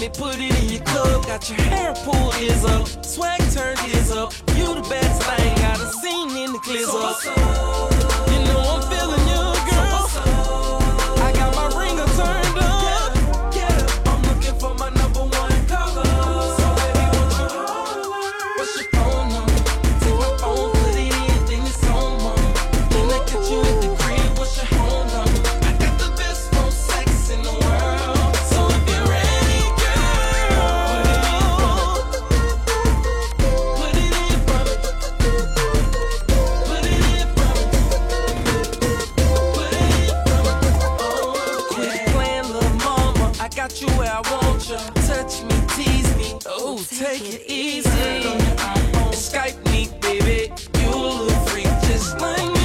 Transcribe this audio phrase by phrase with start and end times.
[0.00, 1.26] me put it in your club.
[1.26, 4.32] Got your hair pulled is up, swag turned is up.
[4.56, 7.99] You the best thing I a seen in the glizz up.
[44.50, 44.78] culture.
[45.06, 47.88] Touch me, tease me, oh, take it easy.
[47.88, 49.10] Uh-huh.
[49.12, 52.59] Skype me, baby, you a little freak just like me.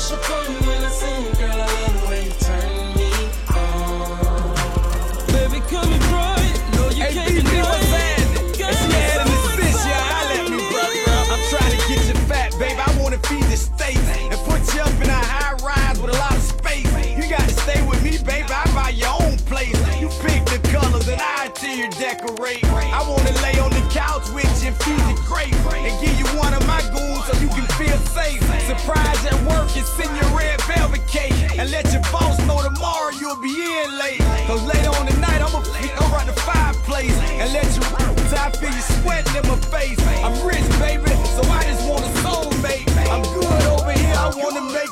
[0.00, 0.79] should come with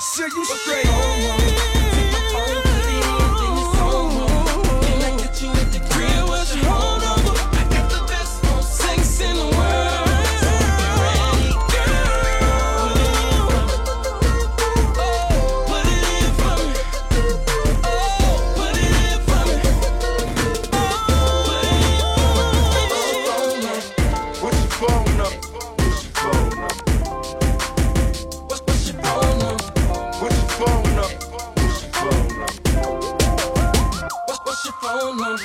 [0.00, 0.88] sure you straight.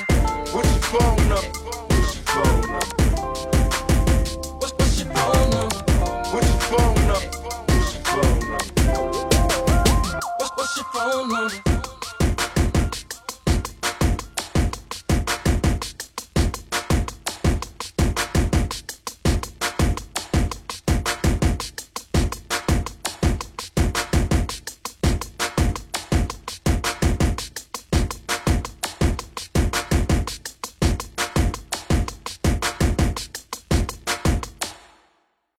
[0.08, 1.60] What's your phone number?
[1.90, 3.04] What's your phone number?
[4.60, 5.76] What's your phone number?
[6.34, 7.43] What's your phone?